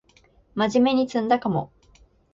[0.55, 1.71] まじめに詰んだかも